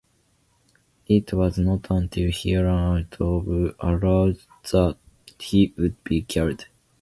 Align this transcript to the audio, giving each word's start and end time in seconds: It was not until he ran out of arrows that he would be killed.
It 1.05 1.31
was 1.31 1.59
not 1.59 1.85
until 1.91 2.31
he 2.31 2.57
ran 2.57 3.03
out 3.11 3.21
of 3.21 3.75
arrows 3.83 4.47
that 4.71 4.97
he 5.37 5.75
would 5.77 6.03
be 6.03 6.23
killed. 6.23 6.65